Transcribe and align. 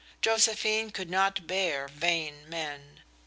Josephine 0.19 0.89
could 0.89 1.11
not 1.11 1.45
bear 1.45 1.87
vain 1.87 2.49
men. 2.49 3.01